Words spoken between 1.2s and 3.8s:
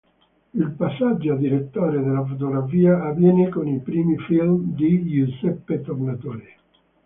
a direttore della fotografia avviene con i